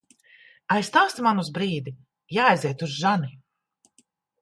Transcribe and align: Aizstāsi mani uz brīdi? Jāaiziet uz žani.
Aizstāsi 0.75 1.27
mani 1.27 1.45
uz 1.45 1.53
brīdi? 1.59 1.95
Jāaiziet 2.39 2.85
uz 2.89 2.99
žani. 3.07 3.35